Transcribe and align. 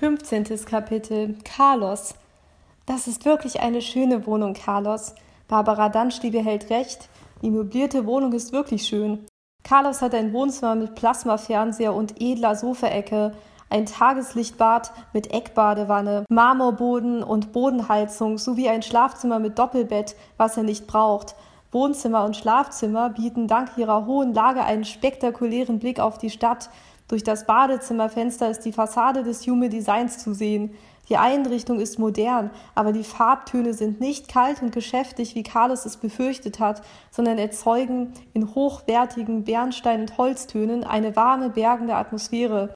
15. 0.00 0.64
Kapitel 0.64 1.36
Carlos. 1.44 2.14
Das 2.86 3.06
ist 3.06 3.26
wirklich 3.26 3.60
eine 3.60 3.82
schöne 3.82 4.24
Wohnung, 4.26 4.54
Carlos. 4.54 5.14
Barbara 5.46 5.90
Danschli 5.90 6.30
behält 6.30 6.70
recht. 6.70 7.10
Die 7.42 7.50
möblierte 7.50 8.06
Wohnung 8.06 8.32
ist 8.32 8.50
wirklich 8.54 8.86
schön. 8.86 9.26
Carlos 9.62 10.00
hat 10.00 10.14
ein 10.14 10.32
Wohnzimmer 10.32 10.74
mit 10.74 10.94
Plasmafernseher 10.94 11.92
und 11.92 12.18
edler 12.18 12.56
Sofaecke, 12.56 13.32
ein 13.68 13.84
Tageslichtbad 13.84 14.90
mit 15.12 15.34
Eckbadewanne, 15.34 16.24
Marmorboden 16.30 17.22
und 17.22 17.52
Bodenheizung 17.52 18.38
sowie 18.38 18.70
ein 18.70 18.82
Schlafzimmer 18.82 19.38
mit 19.38 19.58
Doppelbett, 19.58 20.16
was 20.38 20.56
er 20.56 20.62
nicht 20.62 20.86
braucht. 20.86 21.34
Wohnzimmer 21.72 22.24
und 22.24 22.38
Schlafzimmer 22.38 23.10
bieten 23.10 23.48
dank 23.48 23.76
ihrer 23.76 24.06
hohen 24.06 24.32
Lage 24.32 24.64
einen 24.64 24.86
spektakulären 24.86 25.78
Blick 25.78 26.00
auf 26.00 26.16
die 26.16 26.30
Stadt, 26.30 26.70
durch 27.10 27.24
das 27.24 27.44
Badezimmerfenster 27.44 28.48
ist 28.50 28.60
die 28.60 28.72
Fassade 28.72 29.24
des 29.24 29.44
Hume 29.44 29.68
Designs 29.68 30.18
zu 30.18 30.32
sehen. 30.32 30.74
Die 31.08 31.16
Einrichtung 31.16 31.80
ist 31.80 31.98
modern, 31.98 32.50
aber 32.76 32.92
die 32.92 33.02
Farbtöne 33.02 33.74
sind 33.74 34.00
nicht 34.00 34.28
kalt 34.28 34.62
und 34.62 34.70
geschäftig, 34.70 35.34
wie 35.34 35.42
Carlos 35.42 35.84
es 35.84 35.96
befürchtet 35.96 36.60
hat, 36.60 36.82
sondern 37.10 37.36
erzeugen 37.36 38.12
in 38.32 38.54
hochwertigen 38.54 39.42
Bernstein- 39.42 40.02
und 40.02 40.18
Holztönen 40.18 40.84
eine 40.84 41.16
warme, 41.16 41.50
bergende 41.50 41.96
Atmosphäre. 41.96 42.72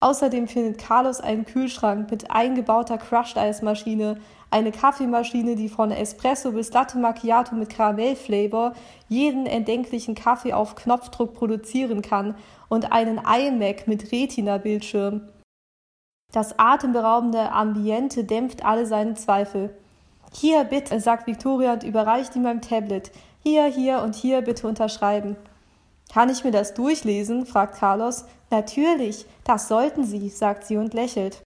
Außerdem 0.00 0.48
findet 0.48 0.78
Carlos 0.78 1.20
einen 1.20 1.44
Kühlschrank 1.44 2.10
mit 2.10 2.30
eingebauter 2.30 2.98
Crushed-Eismaschine, 2.98 4.18
eine 4.50 4.72
Kaffeemaschine, 4.72 5.54
die 5.54 5.68
von 5.68 5.90
Espresso 5.90 6.52
bis 6.52 6.72
Latte 6.72 6.98
Macchiato 6.98 7.54
mit 7.54 7.70
Karamellflavor 7.70 8.74
jeden 9.08 9.46
erdenklichen 9.46 10.14
Kaffee 10.14 10.52
auf 10.52 10.74
Knopfdruck 10.74 11.34
produzieren 11.34 12.02
kann 12.02 12.34
und 12.68 12.92
einen 12.92 13.18
iMac 13.18 13.86
mit 13.86 14.12
Retina-Bildschirm. 14.12 15.28
Das 16.32 16.58
atemberaubende 16.58 17.52
Ambiente 17.52 18.24
dämpft 18.24 18.64
alle 18.64 18.86
seine 18.86 19.14
Zweifel. 19.14 19.76
Hier 20.32 20.64
bitte, 20.64 21.00
sagt 21.00 21.26
Victoria 21.26 21.72
und 21.72 21.84
überreicht 21.84 22.36
ihm 22.36 22.42
mein 22.42 22.60
Tablet. 22.60 23.10
Hier, 23.42 23.66
hier 23.66 24.02
und 24.02 24.14
hier 24.14 24.42
bitte 24.42 24.66
unterschreiben. 24.66 25.36
Kann 26.12 26.30
ich 26.30 26.44
mir 26.44 26.50
das 26.50 26.74
durchlesen? 26.74 27.46
fragt 27.46 27.76
Carlos. 27.76 28.24
Natürlich, 28.50 29.26
das 29.44 29.68
sollten 29.68 30.04
Sie, 30.04 30.28
sagt 30.28 30.64
sie 30.64 30.76
und 30.76 30.94
lächelt. 30.94 31.42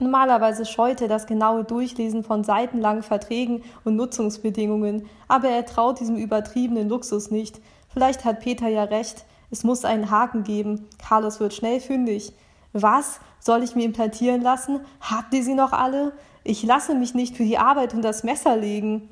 Normalerweise 0.00 0.64
scheute 0.64 1.06
das 1.06 1.26
genaue 1.26 1.64
Durchlesen 1.64 2.24
von 2.24 2.44
seitenlangen 2.44 3.02
Verträgen 3.02 3.62
und 3.84 3.96
Nutzungsbedingungen, 3.96 5.08
aber 5.28 5.48
er 5.48 5.66
traut 5.66 6.00
diesem 6.00 6.16
übertriebenen 6.16 6.88
Luxus 6.88 7.30
nicht. 7.30 7.60
Vielleicht 7.88 8.24
hat 8.24 8.40
Peter 8.40 8.68
ja 8.68 8.84
recht. 8.84 9.24
Es 9.52 9.64
muss 9.64 9.84
einen 9.84 10.10
Haken 10.10 10.44
geben. 10.44 10.88
Carlos 10.98 11.38
wird 11.38 11.52
schnell 11.52 11.78
fündig. 11.78 12.32
Was? 12.72 13.20
Soll 13.38 13.62
ich 13.62 13.76
mir 13.76 13.84
implantieren 13.84 14.40
lassen? 14.40 14.80
Habt 15.02 15.34
ihr 15.34 15.44
sie 15.44 15.54
noch 15.54 15.72
alle? 15.72 16.12
Ich 16.42 16.62
lasse 16.62 16.94
mich 16.94 17.12
nicht 17.12 17.36
für 17.36 17.44
die 17.44 17.58
Arbeit 17.58 17.92
und 17.92 18.00
das 18.00 18.24
Messer 18.24 18.56
legen. 18.56 19.08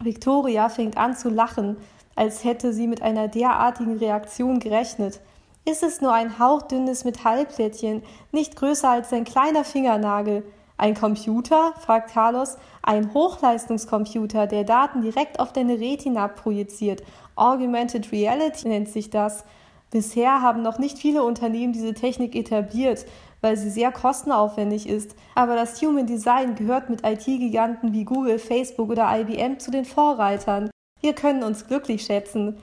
Victoria 0.00 0.68
fängt 0.68 0.96
an 0.96 1.16
zu 1.16 1.28
lachen, 1.28 1.76
als 2.14 2.44
hätte 2.44 2.72
sie 2.72 2.86
mit 2.86 3.02
einer 3.02 3.26
derartigen 3.26 3.98
Reaktion 3.98 4.60
gerechnet. 4.60 5.20
Ist 5.64 5.82
es 5.82 6.00
nur 6.00 6.12
ein 6.12 6.38
hauchdünnes 6.38 7.04
Metallplättchen, 7.04 8.02
nicht 8.30 8.54
größer 8.54 8.90
als 8.90 9.12
ein 9.12 9.24
kleiner 9.24 9.64
Fingernagel. 9.64 10.44
Ein 10.82 10.94
Computer? 10.94 11.74
fragt 11.78 12.10
Carlos. 12.10 12.56
Ein 12.82 13.14
Hochleistungscomputer, 13.14 14.48
der 14.48 14.64
Daten 14.64 15.02
direkt 15.02 15.38
auf 15.38 15.52
deine 15.52 15.78
Retina 15.78 16.26
projiziert. 16.26 17.04
Augmented 17.36 18.10
Reality 18.10 18.66
nennt 18.66 18.88
sich 18.88 19.08
das. 19.08 19.44
Bisher 19.92 20.42
haben 20.42 20.62
noch 20.62 20.80
nicht 20.80 20.98
viele 20.98 21.22
Unternehmen 21.22 21.72
diese 21.72 21.94
Technik 21.94 22.34
etabliert, 22.34 23.06
weil 23.42 23.56
sie 23.56 23.70
sehr 23.70 23.92
kostenaufwendig 23.92 24.88
ist. 24.88 25.14
Aber 25.36 25.54
das 25.54 25.80
Human 25.80 26.08
Design 26.08 26.56
gehört 26.56 26.90
mit 26.90 27.06
IT-Giganten 27.06 27.92
wie 27.92 28.02
Google, 28.02 28.40
Facebook 28.40 28.90
oder 28.90 29.08
IBM 29.20 29.60
zu 29.60 29.70
den 29.70 29.84
Vorreitern. 29.84 30.68
Wir 31.00 31.12
können 31.12 31.44
uns 31.44 31.68
glücklich 31.68 32.02
schätzen. 32.02 32.56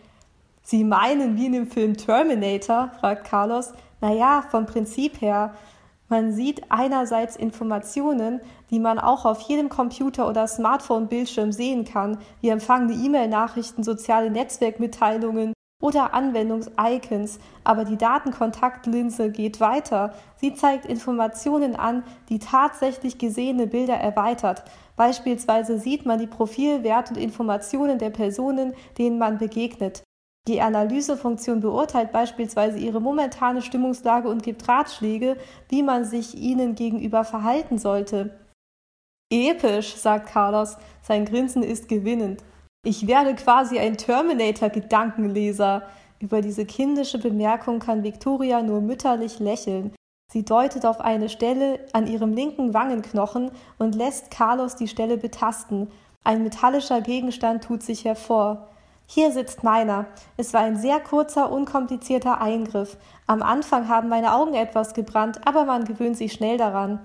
Sie 0.61 0.83
meinen 0.83 1.37
wie 1.37 1.45
in 1.45 1.53
dem 1.53 1.67
Film 1.67 1.95
Terminator? 1.95 2.91
fragt 2.99 3.23
Carlos. 3.23 3.71
Naja, 4.01 4.43
vom 4.51 4.65
Prinzip 4.65 5.21
her. 5.21 5.53
Man 6.09 6.33
sieht 6.33 6.63
einerseits 6.69 7.35
Informationen, 7.35 8.41
die 8.71 8.79
man 8.79 8.97
auch 8.97 9.25
auf 9.25 9.41
jedem 9.41 9.69
Computer 9.69 10.27
oder 10.27 10.47
Smartphone-Bildschirm 10.47 11.51
sehen 11.51 11.85
kann, 11.85 12.17
wie 12.41 12.49
empfangene 12.49 12.93
E-Mail-Nachrichten, 12.93 13.83
soziale 13.83 14.31
Netzwerkmitteilungen 14.31 15.53
oder 15.81 16.15
Anwendungs-Icons, 16.15 17.39
aber 17.63 17.85
die 17.85 17.95
Datenkontaktlinse 17.95 19.31
geht 19.31 19.59
weiter. 19.61 20.13
Sie 20.35 20.55
zeigt 20.55 20.85
Informationen 20.85 21.75
an, 21.75 22.03
die 22.27 22.39
tatsächlich 22.39 23.19
gesehene 23.19 23.67
Bilder 23.67 23.95
erweitert. 23.95 24.63
Beispielsweise 24.97 25.79
sieht 25.79 26.07
man 26.07 26.19
die 26.19 26.27
Profilwerte 26.27 27.13
und 27.13 27.19
Informationen 27.19 27.99
der 27.99 28.09
Personen, 28.09 28.73
denen 28.97 29.19
man 29.19 29.37
begegnet. 29.37 30.03
Die 30.49 30.61
Analysefunktion 30.61 31.59
beurteilt 31.59 32.11
beispielsweise 32.11 32.79
ihre 32.79 32.99
momentane 32.99 33.61
Stimmungslage 33.61 34.27
und 34.27 34.41
gibt 34.41 34.67
Ratschläge, 34.67 35.37
wie 35.67 35.83
man 35.83 36.05
sich 36.05 36.35
ihnen 36.35 36.73
gegenüber 36.73 37.23
verhalten 37.23 37.77
sollte. 37.77 38.31
Episch, 39.31 39.95
sagt 39.95 40.31
Carlos, 40.31 40.77
sein 41.03 41.25
Grinsen 41.25 41.61
ist 41.61 41.87
gewinnend. 41.87 42.43
Ich 42.83 43.05
werde 43.05 43.35
quasi 43.35 43.77
ein 43.77 43.95
Terminator-Gedankenleser. 43.95 45.83
Über 46.19 46.41
diese 46.41 46.65
kindische 46.65 47.19
Bemerkung 47.19 47.77
kann 47.77 48.01
Victoria 48.01 48.63
nur 48.63 48.81
mütterlich 48.81 49.37
lächeln. 49.37 49.93
Sie 50.33 50.45
deutet 50.45 50.83
auf 50.83 50.99
eine 50.99 51.29
Stelle 51.29 51.79
an 51.93 52.07
ihrem 52.07 52.33
linken 52.33 52.73
Wangenknochen 52.73 53.51
und 53.77 53.93
lässt 53.93 54.31
Carlos 54.31 54.75
die 54.75 54.87
Stelle 54.87 55.17
betasten. 55.17 55.91
Ein 56.23 56.41
metallischer 56.41 57.01
Gegenstand 57.01 57.65
tut 57.65 57.83
sich 57.83 58.03
hervor. 58.03 58.67
Hier 59.11 59.31
sitzt 59.31 59.63
meiner. 59.63 60.05
Es 60.37 60.53
war 60.53 60.61
ein 60.61 60.75
sehr 60.75 60.99
kurzer, 60.99 61.51
unkomplizierter 61.51 62.41
Eingriff. 62.41 62.95
Am 63.25 63.41
Anfang 63.41 63.89
haben 63.89 64.07
meine 64.07 64.35
Augen 64.35 64.53
etwas 64.53 64.93
gebrannt, 64.93 65.41
aber 65.47 65.65
man 65.65 65.85
gewöhnt 65.85 66.15
sich 66.15 66.31
schnell 66.31 66.59
daran. 66.59 66.99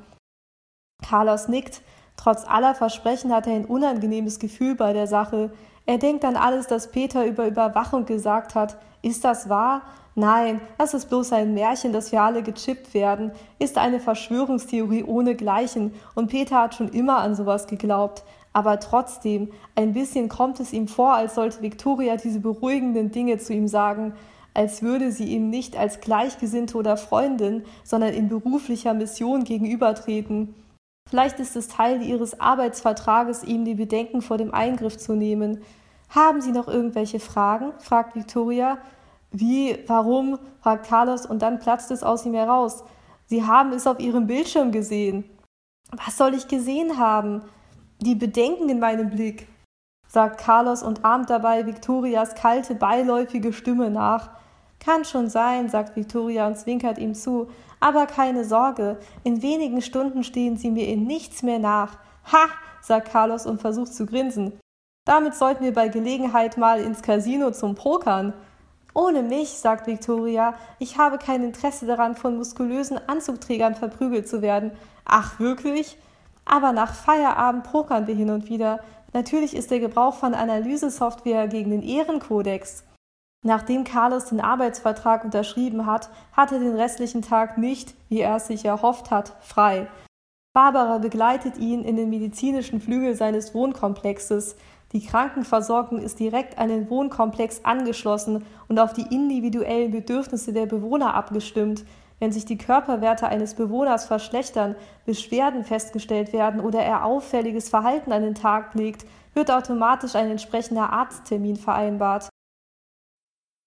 Carlos 1.03 1.49
nickt. 1.49 1.81
Trotz 2.19 2.45
aller 2.47 2.75
Versprechen 2.75 3.33
hat 3.33 3.47
er 3.47 3.55
ein 3.55 3.65
unangenehmes 3.65 4.39
Gefühl 4.39 4.75
bei 4.75 4.93
der 4.93 5.07
Sache. 5.07 5.51
Er 5.87 5.97
denkt 5.97 6.27
an 6.27 6.37
alles, 6.37 6.67
das 6.67 6.91
Peter 6.91 7.25
über 7.25 7.47
Überwachung 7.47 8.05
gesagt 8.05 8.55
hat. 8.55 8.77
Ist 9.01 9.25
das 9.25 9.49
wahr? 9.49 9.81
Nein, 10.15 10.61
das 10.77 10.93
ist 10.93 11.09
bloß 11.09 11.33
ein 11.33 11.55
Märchen, 11.55 11.95
dass 11.95 12.13
wir 12.13 12.21
alle 12.21 12.43
gechippt 12.43 12.93
werden, 12.95 13.33
ist 13.59 13.79
eine 13.79 13.99
Verschwörungstheorie 13.99 15.03
ohnegleichen, 15.03 15.95
und 16.15 16.29
Peter 16.29 16.61
hat 16.61 16.77
schon 16.77 16.91
immer 16.91 17.17
an 17.17 17.35
sowas 17.35 17.67
geglaubt. 17.67 18.23
Aber 18.55 18.79
trotzdem, 18.79 19.51
ein 19.75 19.93
bisschen 19.93 20.29
kommt 20.29 20.61
es 20.61 20.73
ihm 20.73 20.89
vor, 20.89 21.13
als 21.13 21.35
sollte 21.35 21.61
Victoria 21.61 22.17
diese 22.17 22.41
beruhigenden 22.41 23.11
Dinge 23.11 23.37
zu 23.39 23.53
ihm 23.53 23.67
sagen, 23.67 24.15
als 24.55 24.81
würde 24.81 25.11
sie 25.11 25.25
ihm 25.25 25.51
nicht 25.51 25.77
als 25.77 26.01
Gleichgesinnte 26.01 26.79
oder 26.79 26.97
Freundin, 26.97 27.65
sondern 27.83 28.15
in 28.15 28.29
beruflicher 28.29 28.95
Mission 28.95 29.43
gegenübertreten. 29.43 30.55
Vielleicht 31.11 31.41
ist 31.41 31.57
es 31.57 31.67
Teil 31.67 32.01
ihres 32.03 32.41
Arbeitsvertrages, 32.41 33.43
ihm 33.43 33.65
die 33.65 33.75
Bedenken 33.75 34.23
vor 34.23 34.39
dem 34.39 34.55
Eingriff 34.55 34.97
zu 34.97 35.15
nehmen. 35.15 35.61
Haben 36.09 36.41
Sie 36.41 36.53
noch 36.53 36.69
irgendwelche 36.69 37.19
Fragen? 37.19 37.73
fragt 37.81 38.15
Victoria. 38.15 38.79
Wie, 39.33 39.77
warum? 39.89 40.39
fragt 40.61 40.87
Carlos 40.87 41.27
und 41.27 41.43
dann 41.43 41.59
platzt 41.59 41.91
es 41.91 42.05
aus 42.05 42.25
ihm 42.25 42.35
heraus. 42.35 42.85
Sie 43.27 43.45
haben 43.45 43.73
es 43.73 43.89
auf 43.89 43.99
Ihrem 43.99 44.29
Bildschirm 44.29 44.71
gesehen. 44.71 45.25
Was 45.91 46.17
soll 46.17 46.35
ich 46.35 46.47
gesehen 46.47 46.99
haben? 46.99 47.43
Die 48.05 48.15
Bedenken 48.15 48.69
in 48.69 48.79
meinem 48.79 49.11
Blick, 49.11 49.49
sagt 50.07 50.39
Carlos 50.39 50.83
und 50.83 51.05
ahmt 51.05 51.31
dabei 51.31 51.67
Victorias 51.67 52.35
kalte, 52.37 52.75
beiläufige 52.75 53.53
Stimme 53.53 53.91
nach. 53.91 54.31
Kann 54.79 55.05
schon 55.05 55.29
sein, 55.29 55.69
sagt 55.69 55.97
Victoria 55.97 56.47
und 56.47 56.59
zwinkert 56.59 56.99
ihm 56.99 57.15
zu, 57.15 57.49
aber 57.81 58.07
keine 58.07 58.45
Sorge, 58.45 58.99
in 59.25 59.43
wenigen 59.43 59.83
Stunden 59.83 60.23
stehen 60.23 60.57
sie 60.57 60.71
mir 60.71 60.87
in 60.87 61.05
nichts 61.07 61.43
mehr 61.43 61.59
nach. 61.59 61.99
Ha, 62.33 62.47
sagt 62.81 63.11
Carlos 63.11 63.47
und 63.47 63.61
versucht 63.61 63.93
zu 63.93 64.07
grinsen. 64.07 64.53
Damit 65.07 65.35
sollten 65.35 65.65
wir 65.65 65.75
bei 65.75 65.89
Gelegenheit 65.89 66.57
mal 66.57 66.81
ins 66.81 67.03
Casino 67.03 67.51
zum 67.51 67.75
Pokern. 67.75 68.33
Ohne 68.95 69.23
mich, 69.23 69.51
sagt 69.51 69.87
Victoria, 69.87 70.55
ich 70.79 70.97
habe 70.99 71.19
kein 71.19 71.43
Interesse 71.43 71.85
daran, 71.87 72.15
von 72.15 72.37
muskulösen 72.37 72.99
Anzugträgern 73.09 73.75
verprügelt 73.75 74.29
zu 74.29 74.41
werden. 74.41 74.71
Ach, 75.05 75.41
wirklich? 75.41 75.99
Aber 76.45 76.73
nach 76.73 76.95
Feierabend 76.95 77.65
pokern 77.65 78.07
wir 78.07 78.15
hin 78.15 78.31
und 78.31 78.49
wieder. 78.49 78.81
Natürlich 79.13 79.55
ist 79.55 79.71
der 79.71 79.81
Gebrauch 79.81 80.15
von 80.15 80.35
Analysesoftware 80.35 81.49
gegen 81.49 81.71
den 81.71 81.83
Ehrenkodex. 81.83 82.85
Nachdem 83.47 83.85
Carlos 83.85 84.27
den 84.27 84.41
Arbeitsvertrag 84.41 85.25
unterschrieben 85.25 85.85
hat, 85.85 86.09
hat 86.33 86.51
er 86.51 86.61
den 86.61 86.75
restlichen 86.75 87.23
Tag 87.23 87.59
nicht, 87.59 87.95
wie 88.09 88.21
er 88.21 88.37
es 88.37 88.47
sich 88.47 88.65
erhofft 88.65 89.11
hat, 89.11 89.37
frei. 89.41 89.87
Barbara 90.55 90.99
begleitet 90.99 91.59
ihn 91.59 91.85
in 91.85 91.97
den 91.97 92.11
medizinischen 92.11 92.81
Flügel 92.81 93.15
seines 93.15 93.55
Wohnkomplexes. 93.55 94.57
Die 94.93 95.05
Krankenversorgung 95.05 95.99
ist 95.99 96.21
direkt 96.21 96.59
an 96.59 96.69
den 96.69 96.89
Wohnkomplex 96.89 97.65
angeschlossen 97.65 98.47
und 98.69 98.79
auf 98.79 98.93
die 98.93 99.13
individuellen 99.15 99.91
Bedürfnisse 99.91 100.53
der 100.53 100.67
Bewohner 100.67 101.15
abgestimmt. 101.15 101.85
Wenn 102.21 102.33
sich 102.33 102.45
die 102.45 102.59
Körperwerte 102.59 103.29
eines 103.29 103.55
Bewohners 103.55 104.07
verschlechtern, 104.07 104.77
Beschwerden 105.05 105.65
festgestellt 105.65 106.33
werden 106.33 106.61
oder 106.61 106.81
er 106.81 107.05
auffälliges 107.05 107.69
Verhalten 107.69 108.13
an 108.13 108.23
den 108.23 108.35
Tag 108.35 108.75
legt, 108.75 109.05
wird 109.35 109.51
automatisch 109.51 110.15
ein 110.15 110.31
entsprechender 110.31 110.91
Arzttermin 110.91 111.57
vereinbart. 111.57 112.29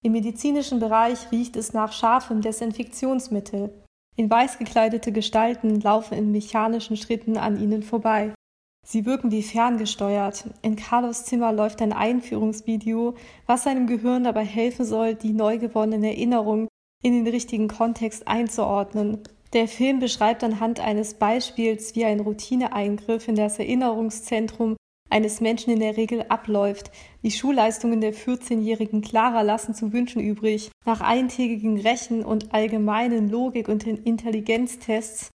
Im 0.03 0.13
medizinischen 0.13 0.79
Bereich 0.79 1.31
riecht 1.31 1.55
es 1.55 1.73
nach 1.73 1.91
scharfem 1.91 2.41
Desinfektionsmittel. 2.41 3.73
In 4.15 4.29
weiß 4.29 4.57
gekleidete 4.57 5.11
Gestalten 5.11 5.81
laufen 5.81 6.17
in 6.17 6.31
mechanischen 6.31 6.97
Schritten 6.97 7.37
an 7.37 7.59
ihnen 7.59 7.83
vorbei. 7.83 8.33
Sie 8.85 9.05
wirken 9.05 9.31
wie 9.31 9.43
ferngesteuert. 9.43 10.45
In 10.61 10.77
Carlos 10.77 11.25
Zimmer 11.25 11.51
läuft 11.51 11.81
ein 11.81 11.91
Einführungsvideo, 11.91 13.15
was 13.45 13.63
seinem 13.63 13.85
Gehirn 13.85 14.23
dabei 14.23 14.45
helfen 14.45 14.85
soll, 14.85 15.15
die 15.15 15.33
neu 15.33 15.57
gewonnenen 15.57 16.05
Erinnerungen 16.05 16.69
in 17.03 17.13
den 17.13 17.27
richtigen 17.27 17.67
Kontext 17.67 18.27
einzuordnen. 18.27 19.19
Der 19.53 19.67
Film 19.67 19.99
beschreibt 19.99 20.43
anhand 20.43 20.79
eines 20.79 21.13
Beispiels, 21.13 21.95
wie 21.95 22.05
ein 22.05 22.19
Routineeingriff 22.19 23.27
in 23.27 23.35
das 23.35 23.59
Erinnerungszentrum 23.59 24.75
eines 25.09 25.39
Menschen 25.39 25.71
in 25.71 25.79
der 25.79 25.95
Regel 25.95 26.25
abläuft. 26.27 26.91
Die 27.23 27.31
Schulleistungen 27.31 28.01
der 28.01 28.13
14-jährigen 28.13 29.01
Clara 29.01 29.41
lassen 29.41 29.73
zu 29.73 29.93
wünschen 29.93 30.21
übrig. 30.21 30.69
Nach 30.85 31.01
eintägigen 31.01 31.79
Rechen- 31.79 32.25
und 32.25 32.53
allgemeinen 32.53 33.29
Logik- 33.29 33.69
und 33.69 33.85
Intelligenztests 33.87 35.31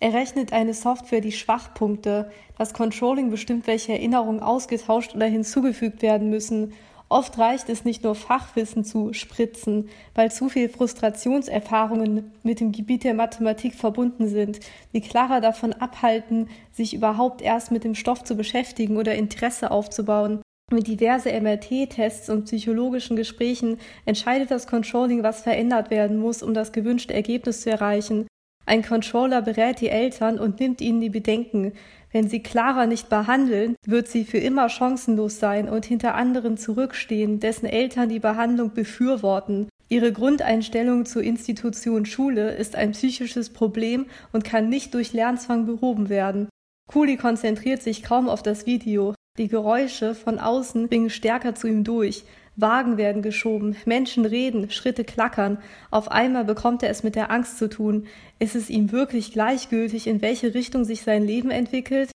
errechnet 0.00 0.54
eine 0.54 0.72
Software 0.72 1.20
die 1.20 1.32
Schwachpunkte. 1.32 2.30
Das 2.56 2.72
Controlling 2.72 3.30
bestimmt, 3.30 3.66
welche 3.66 3.92
Erinnerungen 3.92 4.40
ausgetauscht 4.40 5.14
oder 5.14 5.26
hinzugefügt 5.26 6.00
werden 6.00 6.30
müssen. 6.30 6.72
Oft 7.12 7.38
reicht 7.38 7.68
es 7.68 7.84
nicht 7.84 8.04
nur 8.04 8.14
Fachwissen 8.14 8.84
zu 8.84 9.12
spritzen, 9.12 9.88
weil 10.14 10.30
zu 10.30 10.48
viel 10.48 10.68
Frustrationserfahrungen 10.68 12.30
mit 12.44 12.60
dem 12.60 12.70
Gebiet 12.70 13.02
der 13.02 13.14
Mathematik 13.14 13.74
verbunden 13.74 14.28
sind, 14.28 14.60
die 14.92 15.00
Clara 15.00 15.40
davon 15.40 15.72
abhalten, 15.72 16.48
sich 16.70 16.94
überhaupt 16.94 17.42
erst 17.42 17.72
mit 17.72 17.82
dem 17.82 17.96
Stoff 17.96 18.22
zu 18.22 18.36
beschäftigen 18.36 18.96
oder 18.96 19.16
Interesse 19.16 19.72
aufzubauen. 19.72 20.40
Mit 20.72 20.86
diverse 20.86 21.32
MRT-Tests 21.32 22.30
und 22.30 22.44
psychologischen 22.44 23.16
Gesprächen 23.16 23.78
entscheidet 24.04 24.52
das 24.52 24.68
Controlling, 24.68 25.24
was 25.24 25.42
verändert 25.42 25.90
werden 25.90 26.16
muss, 26.16 26.44
um 26.44 26.54
das 26.54 26.70
gewünschte 26.70 27.12
Ergebnis 27.12 27.62
zu 27.62 27.72
erreichen. 27.72 28.28
Ein 28.70 28.84
Controller 28.84 29.42
berät 29.42 29.80
die 29.80 29.88
Eltern 29.88 30.38
und 30.38 30.60
nimmt 30.60 30.80
ihnen 30.80 31.00
die 31.00 31.10
Bedenken. 31.10 31.72
Wenn 32.12 32.28
sie 32.28 32.40
Clara 32.40 32.86
nicht 32.86 33.08
behandeln, 33.08 33.74
wird 33.84 34.06
sie 34.06 34.24
für 34.24 34.38
immer 34.38 34.68
chancenlos 34.68 35.40
sein 35.40 35.68
und 35.68 35.84
hinter 35.86 36.14
anderen 36.14 36.56
zurückstehen, 36.56 37.40
dessen 37.40 37.66
Eltern 37.66 38.08
die 38.08 38.20
Behandlung 38.20 38.72
befürworten. 38.72 39.68
Ihre 39.88 40.12
Grundeinstellung 40.12 41.04
zur 41.04 41.24
Institution 41.24 42.06
Schule 42.06 42.54
ist 42.54 42.76
ein 42.76 42.92
psychisches 42.92 43.50
Problem 43.50 44.06
und 44.32 44.44
kann 44.44 44.68
nicht 44.68 44.94
durch 44.94 45.12
Lernzwang 45.12 45.66
behoben 45.66 46.08
werden. 46.08 46.48
Cooley 46.86 47.16
konzentriert 47.16 47.82
sich 47.82 48.04
kaum 48.04 48.28
auf 48.28 48.44
das 48.44 48.66
Video. 48.66 49.16
Die 49.36 49.48
Geräusche 49.48 50.14
von 50.14 50.38
außen 50.38 50.88
dringen 50.88 51.10
stärker 51.10 51.56
zu 51.56 51.66
ihm 51.66 51.82
durch. 51.82 52.24
Wagen 52.56 52.96
werden 52.96 53.22
geschoben, 53.22 53.76
Menschen 53.84 54.24
reden, 54.24 54.70
Schritte 54.70 55.04
klackern. 55.04 55.58
Auf 55.90 56.10
einmal 56.10 56.44
bekommt 56.44 56.82
er 56.82 56.90
es 56.90 57.02
mit 57.02 57.14
der 57.14 57.30
Angst 57.30 57.58
zu 57.58 57.68
tun. 57.68 58.06
Ist 58.38 58.56
es 58.56 58.70
ihm 58.70 58.92
wirklich 58.92 59.32
gleichgültig, 59.32 60.06
in 60.06 60.20
welche 60.22 60.54
Richtung 60.54 60.84
sich 60.84 61.02
sein 61.02 61.24
Leben 61.24 61.50
entwickelt? 61.50 62.10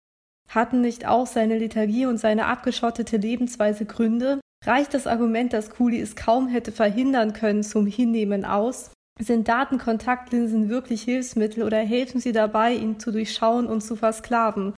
Hatten 0.50 0.82
nicht 0.82 1.08
auch 1.08 1.28
seine 1.28 1.58
Lethargie 1.58 2.06
und 2.06 2.18
seine 2.18 2.46
abgeschottete 2.46 3.18
Lebensweise 3.18 3.86
Gründe? 3.86 4.40
Reicht 4.66 4.94
das 4.94 5.08
Argument, 5.08 5.54
dass 5.54 5.70
Cooley 5.70 6.00
es 6.00 6.16
kaum 6.16 6.48
hätte 6.48 6.72
verhindern 6.72 7.34
können, 7.34 7.64
zum 7.64 7.88
Hinnehmen 7.88 8.46
aus? 8.46 8.92
Sind 9.20 9.48
Datenkontaktlinsen 9.48 10.70
wirklich 10.70 11.04
Hilfsmittel 11.04 11.64
oder 11.64 11.78
helfen 11.78 12.20
sie 12.20 12.34
dabei, 12.34 12.74
ihn 12.74 13.00
zu 13.00 13.12
durchschauen 13.12 13.68
und 13.68 13.81
zu 13.81 13.96
versklaven? 13.96 14.76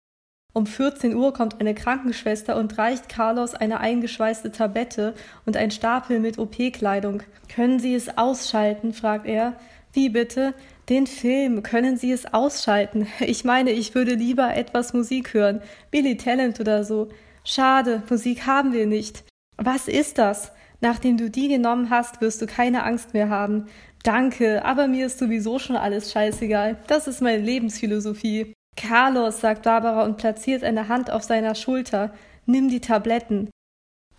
Um 0.56 0.64
14 0.64 1.14
Uhr 1.14 1.34
kommt 1.34 1.60
eine 1.60 1.74
Krankenschwester 1.74 2.56
und 2.56 2.78
reicht 2.78 3.10
Carlos 3.10 3.52
eine 3.52 3.78
eingeschweißte 3.78 4.52
Tablette 4.52 5.12
und 5.44 5.54
ein 5.54 5.70
Stapel 5.70 6.18
mit 6.18 6.38
OP-Kleidung. 6.38 7.22
Können 7.54 7.78
Sie 7.78 7.94
es 7.94 8.16
ausschalten? 8.16 8.94
fragt 8.94 9.26
er. 9.26 9.58
Wie 9.92 10.08
bitte? 10.08 10.54
Den 10.88 11.06
Film. 11.06 11.62
Können 11.62 11.98
Sie 11.98 12.10
es 12.10 12.32
ausschalten? 12.32 13.06
Ich 13.20 13.44
meine, 13.44 13.70
ich 13.70 13.94
würde 13.94 14.14
lieber 14.14 14.56
etwas 14.56 14.94
Musik 14.94 15.34
hören. 15.34 15.60
Billy 15.90 16.16
Talent 16.16 16.58
oder 16.58 16.84
so. 16.84 17.10
Schade, 17.44 18.02
Musik 18.08 18.46
haben 18.46 18.72
wir 18.72 18.86
nicht. 18.86 19.24
Was 19.58 19.88
ist 19.88 20.16
das? 20.16 20.52
Nachdem 20.80 21.18
du 21.18 21.28
die 21.28 21.48
genommen 21.48 21.90
hast, 21.90 22.22
wirst 22.22 22.40
du 22.40 22.46
keine 22.46 22.84
Angst 22.84 23.12
mehr 23.12 23.28
haben. 23.28 23.66
Danke, 24.04 24.64
aber 24.64 24.88
mir 24.88 25.04
ist 25.04 25.18
sowieso 25.18 25.58
schon 25.58 25.76
alles 25.76 26.12
scheißegal. 26.12 26.78
Das 26.86 27.08
ist 27.08 27.20
meine 27.20 27.42
Lebensphilosophie. 27.42 28.55
Carlos, 28.76 29.40
sagt 29.40 29.62
Barbara 29.62 30.04
und 30.04 30.18
platziert 30.18 30.62
eine 30.62 30.88
Hand 30.88 31.10
auf 31.10 31.22
seiner 31.22 31.54
Schulter. 31.54 32.12
Nimm 32.44 32.68
die 32.68 32.80
Tabletten. 32.80 33.50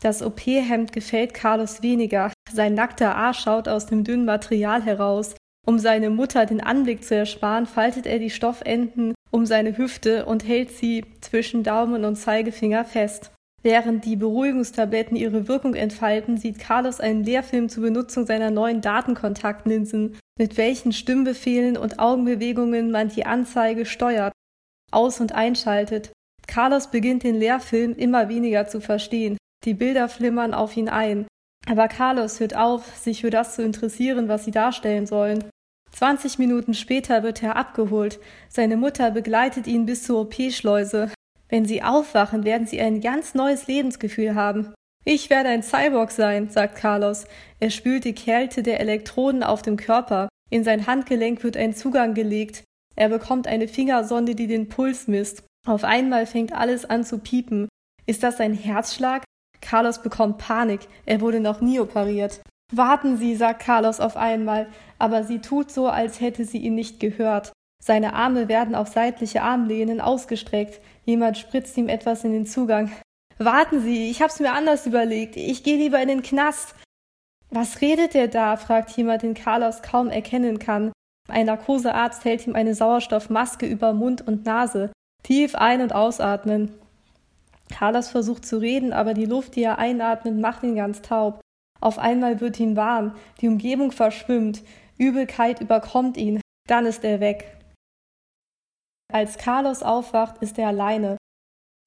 Das 0.02 0.22
OP-Hemd 0.22 0.92
gefällt 0.92 1.34
Carlos 1.34 1.82
weniger. 1.82 2.32
Sein 2.52 2.74
nackter 2.74 3.16
Arsch 3.16 3.40
schaut 3.40 3.68
aus 3.68 3.86
dem 3.86 4.04
dünnen 4.04 4.26
Material 4.26 4.84
heraus. 4.84 5.36
Um 5.66 5.80
seine 5.80 6.10
Mutter 6.10 6.46
den 6.46 6.62
Anblick 6.62 7.04
zu 7.04 7.16
ersparen, 7.16 7.66
faltet 7.66 8.06
er 8.06 8.20
die 8.20 8.30
Stoffenden 8.30 9.14
um 9.32 9.46
seine 9.46 9.78
Hüfte 9.78 10.26
und 10.26 10.48
hält 10.48 10.72
sie 10.72 11.04
zwischen 11.22 11.64
Daumen 11.64 12.06
und 12.06 12.16
Zeigefinger 12.16 12.86
fest. 12.86 13.32
Während 13.64 14.06
die 14.06 14.16
Beruhigungstabletten 14.16 15.18
ihre 15.18 15.48
Wirkung 15.48 15.74
entfalten, 15.74 16.38
sieht 16.38 16.60
Carlos 16.60 17.02
einen 17.02 17.24
Lehrfilm 17.24 17.68
zur 17.70 17.84
Benutzung 17.84 18.26
seiner 18.26 18.52
neuen 18.52 18.82
Datenkontaktlinsen, 18.82 20.18
mit 20.40 20.58
welchen 20.58 20.94
Stimmbefehlen 20.94 21.76
und 21.76 22.00
Augenbewegungen 22.00 22.92
man 22.92 23.10
die 23.10 23.26
Anzeige 23.26 23.86
steuert 23.86 24.32
aus- 24.92 25.20
und 25.20 25.34
einschaltet. 25.34 26.12
Carlos 26.48 26.88
beginnt 26.88 27.24
den 27.24 27.36
Lehrfilm 27.36 27.94
immer 27.96 28.30
weniger 28.30 28.68
zu 28.68 28.80
verstehen. 28.80 29.38
Die 29.66 29.74
Bilder 29.74 30.10
flimmern 30.10 30.54
auf 30.54 30.78
ihn 30.78 30.90
ein. 30.90 31.28
Aber 31.68 31.88
Carlos 31.88 32.40
hört 32.40 32.56
auf, 32.56 32.96
sich 32.96 33.22
für 33.22 33.30
das 33.30 33.56
zu 33.56 33.64
interessieren, 33.64 34.30
was 34.30 34.46
sie 34.46 34.52
darstellen 34.52 35.06
sollen. 35.06 35.44
20 35.92 36.38
Minuten 36.40 36.74
später 36.74 37.24
wird 37.24 37.44
er 37.44 37.56
abgeholt. 37.56 38.20
Seine 38.50 38.78
Mutter 38.78 39.12
begleitet 39.12 39.68
ihn 39.68 39.86
bis 39.86 40.04
zur 40.04 40.22
OP-Schleuse. 40.22 41.12
Wenn 41.50 41.66
sie 41.66 41.84
aufwachen, 41.84 42.44
werden 42.44 42.68
sie 42.68 42.80
ein 42.80 43.02
ganz 43.02 43.34
neues 43.34 43.68
Lebensgefühl 43.68 44.36
haben. 44.36 44.74
Ich 45.06 45.30
werde 45.30 45.50
ein 45.50 45.64
Cyborg 45.64 46.12
sein, 46.12 46.50
sagt 46.50 46.76
Carlos. 46.76 47.26
Er 47.60 47.70
spült 47.70 48.04
die 48.04 48.14
Kälte 48.14 48.64
der 48.64 48.80
Elektroden 48.80 49.44
auf 49.44 49.62
dem 49.62 49.78
Körper. 49.78 50.28
In 50.50 50.64
sein 50.64 50.86
Handgelenk 50.86 51.44
wird 51.44 51.58
ein 51.58 51.74
Zugang 51.74 52.14
gelegt. 52.14 52.64
Er 52.98 53.10
bekommt 53.10 53.48
eine 53.48 53.68
Fingersonde, 53.68 54.36
die 54.36 54.48
den 54.48 54.70
Puls 54.70 55.08
misst. 55.08 55.44
Auf 55.68 55.84
einmal 55.84 56.26
fängt 56.26 56.52
alles 56.52 56.84
an 56.86 57.04
zu 57.04 57.20
piepen. 57.20 57.70
Ist 58.06 58.24
das 58.24 58.40
ein 58.40 58.54
Herzschlag? 58.54 59.24
Carlos 59.62 60.02
bekommt 60.02 60.40
Panik. 60.40 60.82
Er 61.06 61.22
wurde 61.22 61.40
noch 61.40 61.62
nie 61.62 61.80
operiert. 61.80 62.42
Warten 62.74 63.18
Sie, 63.18 63.36
sagt 63.36 63.62
Carlos 63.62 64.00
auf 64.00 64.18
einmal, 64.18 64.68
aber 65.00 65.24
sie 65.24 65.40
tut 65.40 65.72
so, 65.72 65.88
als 65.88 66.20
hätte 66.20 66.44
sie 66.44 66.58
ihn 66.58 66.76
nicht 66.76 67.00
gehört. 67.00 67.54
Seine 67.82 68.14
Arme 68.14 68.50
werden 68.50 68.76
auf 68.76 68.90
seitliche 68.90 69.42
Armlehnen 69.42 70.02
ausgestreckt. 70.02 70.82
Jemand 71.06 71.38
spritzt 71.38 71.78
ihm 71.78 71.88
etwas 71.88 72.24
in 72.24 72.34
den 72.34 72.46
Zugang. 72.46 72.92
Warten 73.38 73.82
Sie, 73.82 74.10
ich 74.10 74.22
hab's 74.22 74.40
mir 74.40 74.52
anders 74.52 74.88
überlegt. 74.88 75.38
Ich 75.38 75.64
gehe 75.64 75.78
lieber 75.78 76.02
in 76.02 76.08
den 76.08 76.24
Knast. 76.24 76.76
Was 77.52 77.82
redet 77.82 78.16
er 78.16 78.28
da? 78.28 78.58
fragt 78.58 78.90
jemand, 78.98 79.22
den 79.22 79.36
Carlos 79.36 79.82
kaum 79.82 80.10
erkennen 80.10 80.60
kann. 80.60 80.92
Ein 81.28 81.48
Narkosearzt 81.48 82.24
hält 82.26 82.48
ihm 82.48 82.56
eine 82.56 82.74
Sauerstoffmaske 82.74 83.66
über 83.66 83.94
Mund 83.94 84.26
und 84.26 84.46
Nase. 84.46 84.92
Tief 85.24 85.56
ein- 85.56 85.82
und 85.82 85.94
ausatmen. 85.94 86.74
Carlos 87.70 88.10
versucht 88.10 88.46
zu 88.46 88.60
reden, 88.60 88.94
aber 88.94 89.14
die 89.14 89.26
Luft, 89.26 89.56
die 89.56 89.64
er 89.64 89.78
einatmet, 89.78 90.38
macht 90.38 90.64
ihn 90.64 90.76
ganz 90.76 91.02
taub. 91.02 91.42
Auf 91.82 92.00
einmal 92.00 92.40
wird 92.40 92.60
ihm 92.60 92.76
warm, 92.76 93.16
die 93.42 93.48
Umgebung 93.48 93.92
verschwimmt, 93.92 94.64
Übelkeit 94.98 95.62
überkommt 95.62 96.18
ihn, 96.18 96.42
dann 96.68 96.86
ist 96.86 97.04
er 97.04 97.20
weg. 97.20 97.58
Als 99.12 99.38
Carlos 99.38 99.84
aufwacht, 99.84 100.42
ist 100.42 100.58
er 100.58 100.70
alleine. 100.70 101.18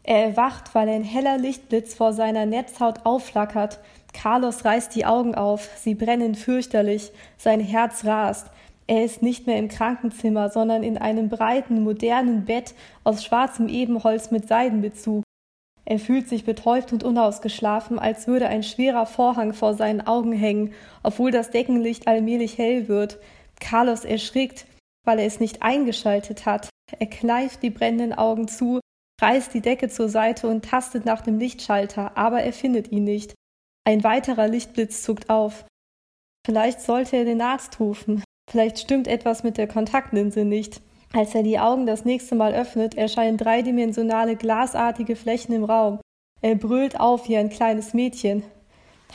Er 0.03 0.29
erwacht, 0.29 0.75
weil 0.75 0.89
ein 0.89 1.05
heller 1.05 1.37
Lichtblitz 1.39 1.95
vor 1.95 2.13
seiner 2.13 2.47
Netzhaut 2.47 3.05
aufflackert. 3.05 3.81
Carlos 4.15 4.65
reißt 4.65 4.95
die 4.95 5.05
Augen 5.05 5.35
auf, 5.35 5.69
sie 5.77 5.95
brennen 5.95 6.35
fürchterlich, 6.35 7.13
sein 7.37 7.61
Herz 7.61 8.05
rast. 8.05 8.51
Er 8.91 9.05
ist 9.05 9.23
nicht 9.23 9.47
mehr 9.47 9.57
im 9.57 9.69
Krankenzimmer, 9.69 10.51
sondern 10.51 10.83
in 10.83 10.99
einem 10.99 11.29
breiten, 11.29 11.85
modernen 11.85 12.45
Bett 12.45 12.75
aus 13.05 13.23
schwarzem 13.23 13.69
Ebenholz 13.69 14.33
mit 14.33 14.49
Seidenbezug. 14.49 15.23
Er 15.85 16.01
fühlt 16.01 16.29
sich 16.29 16.45
betäubt 16.45 16.93
und 16.93 17.05
unausgeschlafen, 17.05 18.01
als 18.01 18.27
würde 18.27 18.49
ein 18.49 18.65
schwerer 18.65 19.07
Vorhang 19.07 19.53
vor 19.53 19.75
seinen 19.75 20.01
Augen 20.01 20.33
hängen, 20.33 20.75
obwohl 21.05 21.31
das 21.31 21.51
Deckenlicht 21.51 22.09
allmählich 22.09 22.59
hell 22.59 22.89
wird. 22.89 23.21
Carlos 23.61 24.05
erschrickt, 24.05 24.67
weil 25.07 25.21
er 25.21 25.27
es 25.27 25.39
nicht 25.39 25.63
eingeschaltet 25.63 26.45
hat. 26.45 26.69
Er 26.99 27.07
kneift 27.07 27.63
die 27.63 27.71
brennenden 27.71 28.13
Augen 28.13 28.49
zu, 28.49 28.81
reißt 29.23 29.55
die 29.55 29.61
Decke 29.61 29.89
zur 29.89 30.09
Seite 30.09 30.49
und 30.49 30.65
tastet 30.65 31.05
nach 31.05 31.21
dem 31.21 31.39
Lichtschalter, 31.39 32.17
aber 32.19 32.43
er 32.43 32.53
findet 32.53 32.91
ihn 32.91 33.05
nicht. 33.05 33.35
Ein 33.87 34.03
weiterer 34.03 34.49
Lichtblitz 34.49 35.05
zuckt 35.05 35.31
auf. 35.31 35.65
Vielleicht 36.45 36.81
sollte 36.81 37.19
er 37.19 37.25
den 37.25 37.41
Arzt 37.41 37.79
rufen. 37.79 38.25
Vielleicht 38.50 38.80
stimmt 38.80 39.07
etwas 39.07 39.45
mit 39.45 39.59
der 39.59 39.69
Kontaktlinse 39.69 40.45
nicht. 40.45 40.80
Als 41.12 41.37
er 41.37 41.45
die 41.45 41.61
Augen 41.61 41.87
das 41.87 42.04
nächste 42.04 42.35
Mal 42.35 42.52
öffnet, 42.52 42.97
erscheinen 42.97 43.37
dreidimensionale 43.37 44.35
glasartige 44.35 45.14
Flächen 45.14 45.54
im 45.54 45.62
Raum. 45.62 46.00
Er 46.42 46.57
brüllt 46.57 46.99
auf 46.99 47.28
wie 47.28 47.37
ein 47.37 47.49
kleines 47.49 47.95
Mädchen. 47.95 48.42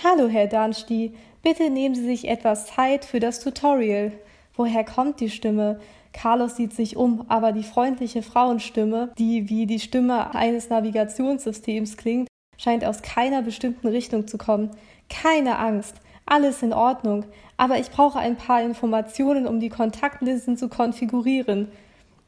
Hallo, 0.01 0.29
Herr 0.29 0.47
Darnsti, 0.47 1.13
bitte 1.43 1.69
nehmen 1.69 1.95
Sie 1.95 2.05
sich 2.05 2.29
etwas 2.29 2.67
Zeit 2.67 3.03
für 3.03 3.19
das 3.19 3.41
Tutorial. 3.41 4.13
Woher 4.55 4.85
kommt 4.85 5.19
die 5.19 5.29
Stimme? 5.29 5.81
Carlos 6.13 6.55
sieht 6.55 6.71
sich 6.71 6.95
um, 6.95 7.25
aber 7.27 7.51
die 7.51 7.63
freundliche 7.63 8.21
Frauenstimme, 8.21 9.11
die 9.17 9.49
wie 9.49 9.65
die 9.65 9.81
Stimme 9.81 10.33
eines 10.33 10.69
Navigationssystems 10.69 11.97
klingt, 11.97 12.29
scheint 12.57 12.85
aus 12.85 13.01
keiner 13.01 13.41
bestimmten 13.41 13.87
Richtung 13.87 14.27
zu 14.27 14.37
kommen. 14.37 14.71
Keine 15.09 15.59
Angst, 15.59 15.95
alles 16.25 16.63
in 16.63 16.74
Ordnung, 16.74 17.25
aber 17.58 17.77
ich 17.77 17.89
brauche 17.91 18.20
ein 18.20 18.36
paar 18.36 18.62
Informationen, 18.62 19.48
um 19.48 19.60
die 19.60 19.70
Kontaktlinsen 19.70 20.58
zu 20.58 20.70
konfigurieren. 20.70 21.70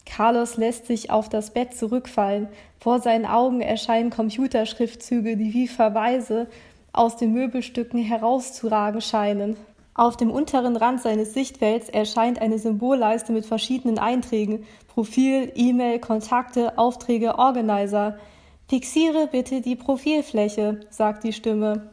Carlos 0.06 0.58
lässt 0.58 0.86
sich 0.88 1.12
auf 1.12 1.30
das 1.30 1.52
Bett 1.52 1.76
zurückfallen. 1.76 2.48
Vor 2.80 3.00
seinen 3.00 3.26
Augen 3.26 3.62
erscheinen 3.62 4.10
Computerschriftzüge, 4.10 5.36
die 5.36 5.54
wie 5.54 5.68
Verweise 5.68 6.48
aus 6.94 7.18
den 7.18 7.34
Möbelstücken 7.34 8.02
herauszuragen 8.02 9.02
scheinen. 9.02 9.58
Auf 9.94 10.16
dem 10.16 10.32
unteren 10.32 10.76
Rand 10.76 11.02
seines 11.02 11.34
Sichtfelds 11.34 11.90
erscheint 11.90 12.40
eine 12.40 12.60
Symbolleiste 12.60 13.34
mit 13.34 13.46
verschiedenen 13.46 13.98
Einträgen 13.98 14.66
Profil, 14.88 15.52
E-Mail, 15.56 16.00
Kontakte, 16.00 16.78
Aufträge, 16.78 17.38
Organizer. 17.38 18.18
Fixiere 18.68 19.28
bitte 19.28 19.62
die 19.62 19.76
Profilfläche, 19.76 20.82
sagt 20.90 21.24
die 21.24 21.34
Stimme. 21.34 21.90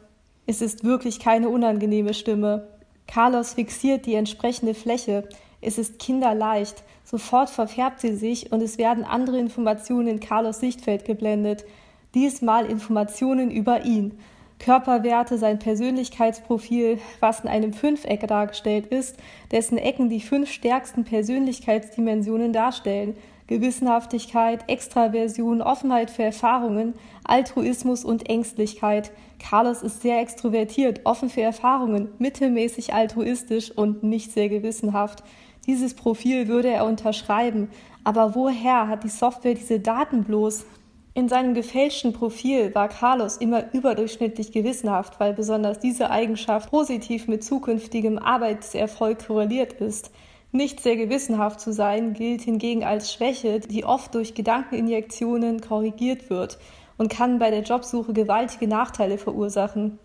Es 0.47 0.61
ist 0.61 0.83
wirklich 0.83 1.19
keine 1.19 1.49
unangenehme 1.49 2.13
Stimme. 2.13 2.67
Carlos 3.07 3.53
fixiert 3.53 4.05
die 4.05 4.15
entsprechende 4.15 4.73
Fläche. 4.73 5.27
Es 5.61 5.77
ist 5.77 5.99
kinderleicht. 5.99 6.83
Sofort 7.03 7.49
verfärbt 7.49 8.01
sie 8.01 8.15
sich 8.15 8.51
und 8.51 8.61
es 8.61 8.77
werden 8.77 9.03
andere 9.03 9.39
Informationen 9.39 10.07
in 10.07 10.19
Carlos 10.19 10.59
Sichtfeld 10.59 11.05
geblendet. 11.05 11.65
Diesmal 12.13 12.65
Informationen 12.65 13.51
über 13.51 13.85
ihn. 13.85 14.17
Körperwerte, 14.59 15.37
sein 15.37 15.59
Persönlichkeitsprofil, 15.59 16.99
was 17.19 17.41
in 17.41 17.49
einem 17.49 17.73
Fünfeck 17.73 18.25
dargestellt 18.27 18.87
ist, 18.87 19.17
dessen 19.51 19.77
Ecken 19.77 20.09
die 20.09 20.21
fünf 20.21 20.51
stärksten 20.51 21.03
Persönlichkeitsdimensionen 21.03 22.53
darstellen. 22.53 23.15
Gewissenhaftigkeit, 23.47 24.67
Extraversion, 24.67 25.61
Offenheit 25.61 26.09
für 26.09 26.23
Erfahrungen, 26.23 26.93
Altruismus 27.23 28.03
und 28.03 28.27
Ängstlichkeit. 28.29 29.11
Carlos 29.39 29.81
ist 29.81 30.01
sehr 30.01 30.19
extrovertiert, 30.19 31.01
offen 31.03 31.29
für 31.29 31.41
Erfahrungen, 31.41 32.09
mittelmäßig 32.19 32.93
altruistisch 32.93 33.71
und 33.71 34.03
nicht 34.03 34.31
sehr 34.31 34.49
gewissenhaft. 34.49 35.23
Dieses 35.67 35.93
Profil 35.93 36.47
würde 36.47 36.69
er 36.69 36.85
unterschreiben, 36.85 37.69
aber 38.03 38.35
woher 38.35 38.87
hat 38.87 39.03
die 39.03 39.09
Software 39.09 39.55
diese 39.55 39.79
Daten 39.79 40.23
bloß? 40.23 40.65
In 41.13 41.29
seinem 41.29 41.53
gefälschten 41.53 42.11
Profil 42.11 42.75
war 42.75 42.89
Carlos 42.89 43.37
immer 43.37 43.73
überdurchschnittlich 43.73 44.51
gewissenhaft, 44.51 45.19
weil 45.19 45.33
besonders 45.33 45.79
diese 45.79 46.09
Eigenschaft 46.09 46.71
positiv 46.71 47.27
mit 47.27 47.43
zukünftigem 47.43 48.19
Arbeitserfolg 48.19 49.25
korreliert 49.25 49.73
ist. 49.73 50.11
Nicht 50.51 50.81
sehr 50.81 50.97
gewissenhaft 50.97 51.61
zu 51.61 51.71
sein 51.71 52.13
gilt 52.13 52.41
hingegen 52.41 52.83
als 52.83 53.13
Schwäche, 53.13 53.59
die 53.59 53.85
oft 53.85 54.13
durch 54.13 54.35
Gedankeninjektionen 54.35 55.61
korrigiert 55.61 56.29
wird 56.29 56.59
und 56.97 57.09
kann 57.09 57.39
bei 57.39 57.49
der 57.51 57.63
Jobsuche 57.63 58.13
gewaltige 58.13 58.67
Nachteile 58.67 59.17
verursachen. 59.17 59.99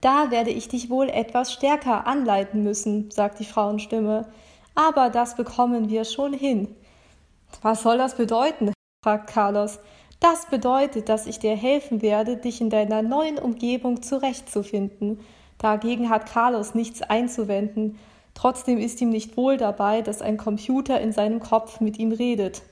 Da 0.00 0.30
werde 0.30 0.50
ich 0.50 0.68
dich 0.68 0.88
wohl 0.88 1.08
etwas 1.10 1.52
stärker 1.52 2.06
anleiten 2.06 2.62
müssen, 2.62 3.10
sagt 3.10 3.38
die 3.38 3.44
Frauenstimme. 3.44 4.28
Aber 4.74 5.10
das 5.10 5.36
bekommen 5.36 5.90
wir 5.90 6.04
schon 6.04 6.32
hin. 6.32 6.74
Was 7.62 7.82
soll 7.82 7.98
das 7.98 8.16
bedeuten? 8.16 8.72
fragt 9.04 9.30
Carlos. 9.30 9.78
Das 10.20 10.46
bedeutet, 10.46 11.08
dass 11.08 11.26
ich 11.26 11.38
dir 11.38 11.56
helfen 11.56 12.02
werde, 12.02 12.36
dich 12.36 12.60
in 12.60 12.70
deiner 12.70 13.02
neuen 13.02 13.38
Umgebung 13.38 14.02
zurechtzufinden. 14.02 15.20
Dagegen 15.58 16.10
hat 16.10 16.26
Carlos 16.26 16.74
nichts 16.74 17.02
einzuwenden. 17.02 17.98
Trotzdem 18.34 18.78
ist 18.78 19.00
ihm 19.00 19.10
nicht 19.10 19.36
wohl 19.36 19.56
dabei, 19.56 20.02
dass 20.02 20.22
ein 20.22 20.36
Computer 20.36 21.00
in 21.00 21.12
seinem 21.12 21.40
Kopf 21.40 21.80
mit 21.80 21.98
ihm 21.98 22.12
redet. 22.12 22.62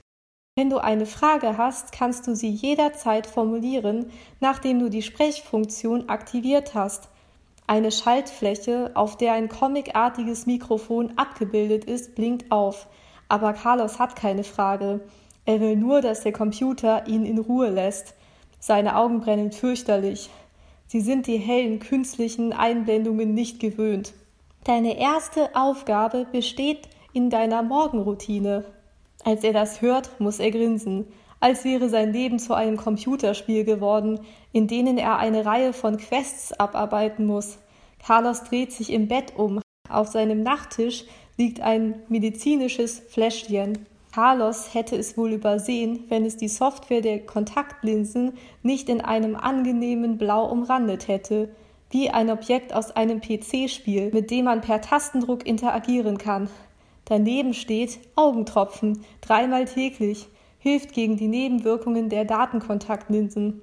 Wenn 0.59 0.71
du 0.71 0.79
eine 0.79 1.07
Frage 1.07 1.57
hast, 1.57 1.93
kannst 1.93 2.27
du 2.27 2.35
sie 2.35 2.51
jederzeit 2.51 3.29
formulieren, 3.29 4.11
nachdem 4.41 4.81
du 4.81 4.91
die 4.91 5.03
Sprechfunktion 5.03 6.09
aktiviert 6.09 6.75
hast. 6.75 7.11
Eine 7.69 7.93
Schaltfläche, 7.93 8.91
auf 8.95 9.17
der 9.17 9.35
ein 9.35 9.49
comicartiges 9.49 10.47
Mikrofon 10.47 11.13
abgebildet 11.15 11.85
ist, 11.85 12.17
blinkt 12.17 12.51
auf. 12.51 12.89
Aber 13.29 13.53
Carlos 13.53 14.01
hat 14.01 14.17
keine 14.17 14.43
Frage. 14.43 14.99
Er 15.45 15.61
will 15.61 15.77
nur, 15.77 16.01
dass 16.01 16.23
der 16.23 16.33
Computer 16.33 17.07
ihn 17.07 17.25
in 17.25 17.39
Ruhe 17.39 17.71
lässt. 17.71 18.15
Seine 18.59 18.97
Augen 18.97 19.21
brennen 19.21 19.53
fürchterlich. 19.53 20.29
Sie 20.89 21.03
sind 21.03 21.29
die 21.29 21.39
hellen 21.39 21.79
künstlichen 21.79 22.53
Einblendungen 22.53 23.33
nicht 23.33 23.61
gewöhnt. 23.61 24.13
Deine 24.65 24.99
erste 24.99 25.55
Aufgabe 25.55 26.27
besteht 26.33 26.89
in 27.13 27.31
deiner 27.31 27.63
Morgenroutine. 27.63 28.65
Als 29.25 29.45
er 29.45 29.53
das 29.53 29.83
hört, 29.83 30.21
muss 30.21 30.39
er 30.39 30.51
grinsen, 30.51 31.07
als 31.41 31.65
wäre 31.65 31.89
sein 31.89 32.13
Leben 32.13 32.39
zu 32.39 32.55
einem 32.55 32.77
Computerspiel 32.77 33.65
geworden, 33.65 34.21
in 34.53 34.67
denen 34.67 34.99
er 34.99 35.19
eine 35.19 35.45
Reihe 35.45 35.73
von 35.73 35.97
Quests 35.97 36.53
abarbeiten 36.53 37.27
muss. 37.27 37.59
Carlos 38.05 38.45
dreht 38.45 38.73
sich 38.73 38.93
im 38.93 39.09
Bett 39.09 39.35
um. 39.37 39.61
Auf 39.89 40.09
seinem 40.09 40.43
Nachttisch 40.43 41.05
liegt 41.37 41.61
ein 41.61 42.03
medizinisches 42.09 43.01
Fläschchen. 43.09 43.87
Carlos 44.13 44.75
hätte 44.75 44.97
es 44.97 45.17
wohl 45.17 45.33
übersehen, 45.33 46.05
wenn 46.09 46.25
es 46.25 46.37
die 46.37 46.49
Software 46.49 47.03
der 47.03 47.21
Kontaktlinsen 47.25 48.33
nicht 48.63 48.89
in 48.89 49.01
einem 49.01 49.37
angenehmen 49.37 50.19
Blau 50.19 50.51
umrandet 50.51 51.09
hätte, 51.09 51.51
wie 51.91 52.11
ein 52.11 52.31
Objekt 52.31 52.75
aus 52.75 52.91
einem 52.91 53.21
PC-Spiel, 53.21 54.11
mit 54.13 54.31
dem 54.31 54.47
man 54.47 54.61
per 54.61 54.81
Tastendruck 54.81 55.47
interagieren 55.47 56.19
kann. 56.19 56.49
Daneben 57.09 57.55
steht 57.55 58.01
Augentropfen, 58.17 59.03
dreimal 59.23 59.65
täglich, 59.65 60.29
hilft 60.59 60.93
gegen 60.93 61.17
die 61.17 61.27
Nebenwirkungen 61.27 62.11
der 62.11 62.27
Datenkontaktlinsen. 62.27 63.63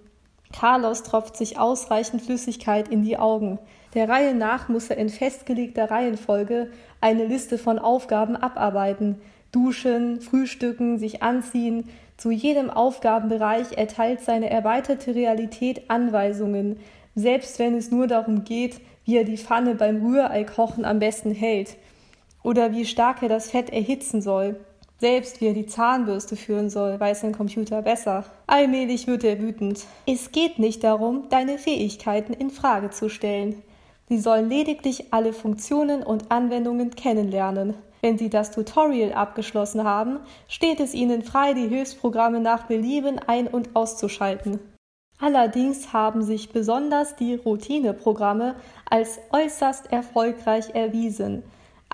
Carlos 0.51 1.03
tropft 1.03 1.37
sich 1.37 1.59
ausreichend 1.59 2.23
Flüssigkeit 2.23 2.87
in 2.87 3.03
die 3.03 3.17
Augen. 3.17 3.59
Der 3.93 4.09
Reihe 4.09 4.33
nach 4.33 4.67
muss 4.67 4.89
er 4.89 4.97
in 4.97 5.09
festgelegter 5.09 5.91
Reihenfolge 5.91 6.71
eine 7.01 7.25
Liste 7.25 7.59
von 7.59 7.77
Aufgaben 7.77 8.35
abarbeiten, 8.35 9.21
Duschen, 9.51 10.21
Frühstücken, 10.21 10.97
sich 10.97 11.21
anziehen. 11.21 11.87
Zu 12.17 12.31
jedem 12.31 12.71
Aufgabenbereich 12.71 13.77
erteilt 13.77 14.21
seine 14.21 14.49
erweiterte 14.49 15.13
Realität 15.13 15.91
Anweisungen, 15.91 16.79
selbst 17.13 17.59
wenn 17.59 17.75
es 17.75 17.91
nur 17.91 18.07
darum 18.07 18.43
geht, 18.43 18.81
wie 19.03 19.17
er 19.17 19.23
die 19.23 19.37
Pfanne 19.37 19.75
beim 19.75 20.03
Rührei-Kochen 20.03 20.83
am 20.83 20.97
besten 20.97 21.29
hält 21.29 21.77
oder 22.45 22.71
wie 22.71 22.85
stark 22.85 23.23
er 23.23 23.29
das 23.29 23.49
Fett 23.49 23.71
erhitzen 23.71 24.21
soll. 24.21 24.59
Selbst 24.99 25.41
wie 25.41 25.47
er 25.47 25.53
die 25.53 25.65
Zahnbürste 25.65 26.35
führen 26.35 26.69
soll, 26.69 26.99
weiß 26.99 27.25
ein 27.25 27.35
Computer 27.35 27.81
besser. 27.81 28.23
Allmählich 28.47 29.07
wird 29.07 29.23
er 29.25 29.41
wütend. 29.41 29.83
Es 30.05 30.31
geht 30.31 30.57
nicht 30.57 30.83
darum, 30.83 31.27
deine 31.29 31.57
Fähigkeiten 31.57 32.33
in 32.33 32.49
Frage 32.49 32.91
zu 32.91 33.09
stellen. 33.09 33.61
Sie 34.07 34.19
sollen 34.19 34.47
lediglich 34.47 35.11
alle 35.11 35.33
Funktionen 35.33 36.03
und 36.03 36.31
Anwendungen 36.31 36.91
kennenlernen. 36.91 37.73
Wenn 38.01 38.17
Sie 38.19 38.29
das 38.29 38.51
Tutorial 38.51 39.13
abgeschlossen 39.13 39.83
haben, 39.83 40.19
steht 40.47 40.79
es 40.79 40.93
Ihnen 40.93 41.23
frei, 41.23 41.53
die 41.53 41.67
Hilfsprogramme 41.67 42.39
nach 42.39 42.67
Belieben 42.67 43.19
ein- 43.25 43.47
und 43.47 43.75
auszuschalten. 43.75 44.59
Allerdings 45.19 45.91
haben 45.91 46.21
sich 46.21 46.51
besonders 46.51 47.15
die 47.15 47.35
Routineprogramme 47.35 48.55
als 48.89 49.19
äußerst 49.31 49.91
erfolgreich 49.91 50.75
erwiesen. 50.75 51.43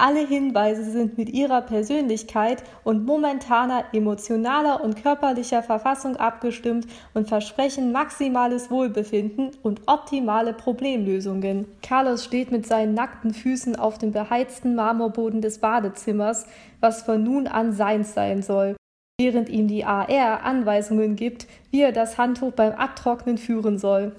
Alle 0.03 0.25
Hinweise 0.25 0.83
sind 0.83 1.19
mit 1.19 1.29
ihrer 1.29 1.61
Persönlichkeit 1.61 2.63
und 2.83 3.05
momentaner 3.05 3.85
emotionaler 3.93 4.83
und 4.83 4.99
körperlicher 4.99 5.61
Verfassung 5.61 6.15
abgestimmt 6.15 6.87
und 7.13 7.27
versprechen 7.27 7.91
maximales 7.91 8.71
Wohlbefinden 8.71 9.51
und 9.61 9.81
optimale 9.85 10.53
Problemlösungen. 10.53 11.67
Carlos 11.83 12.25
steht 12.25 12.51
mit 12.51 12.65
seinen 12.65 12.95
nackten 12.95 13.31
Füßen 13.31 13.75
auf 13.75 13.99
dem 13.99 14.11
beheizten 14.11 14.73
Marmorboden 14.73 15.39
des 15.39 15.59
Badezimmers, 15.59 16.47
was 16.79 17.03
von 17.03 17.23
nun 17.23 17.45
an 17.45 17.71
seins 17.71 18.15
sein 18.15 18.41
soll 18.41 18.75
während 19.19 19.49
ihm 19.49 19.67
die 19.67 19.85
AR 19.85 20.41
Anweisungen 20.43 21.15
gibt, 21.15 21.45
wie 21.69 21.81
er 21.81 21.91
das 21.91 22.17
Handtuch 22.17 22.53
beim 22.53 22.71
Abtrocknen 22.71 23.37
führen 23.37 23.77
soll. 23.77 24.13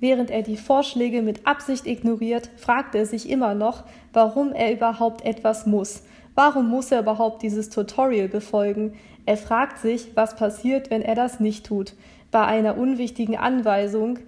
Während 0.00 0.30
er 0.30 0.42
die 0.42 0.56
Vorschläge 0.56 1.20
mit 1.20 1.46
Absicht 1.46 1.86
ignoriert, 1.86 2.50
fragt 2.56 2.94
er 2.94 3.04
sich 3.04 3.28
immer 3.28 3.54
noch, 3.54 3.84
warum 4.14 4.52
er 4.52 4.72
überhaupt 4.72 5.24
etwas 5.24 5.66
muss. 5.66 6.02
Warum 6.34 6.70
muss 6.70 6.90
er 6.90 7.00
überhaupt 7.00 7.42
dieses 7.42 7.68
Tutorial 7.68 8.28
befolgen? 8.28 8.94
Er 9.26 9.36
fragt 9.36 9.78
sich, 9.78 10.16
was 10.16 10.36
passiert, 10.36 10.90
wenn 10.90 11.02
er 11.02 11.14
das 11.14 11.38
nicht 11.38 11.66
tut. 11.66 11.92
Bei 12.30 12.46
einer 12.46 12.78
unwichtigen 12.78 13.36
Anweisung, 13.36 14.18